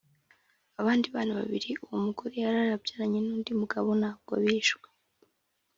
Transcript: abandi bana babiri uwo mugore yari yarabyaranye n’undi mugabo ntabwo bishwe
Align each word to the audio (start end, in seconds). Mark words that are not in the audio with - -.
abandi 0.81 1.07
bana 1.15 1.31
babiri 1.39 1.69
uwo 1.85 1.97
mugore 2.05 2.35
yari 2.43 2.57
yarabyaranye 2.59 3.19
n’undi 3.25 3.51
mugabo 3.61 3.89
ntabwo 3.99 4.31
bishwe 4.43 4.87